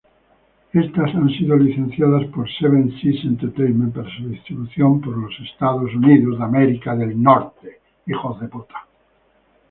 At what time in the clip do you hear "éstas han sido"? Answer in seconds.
0.73-1.55